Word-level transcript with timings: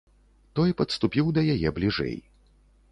Той 0.59 0.69
падступіў 0.79 1.31
да 1.39 1.45
яе 1.57 1.69
бліжэй. 1.81 2.17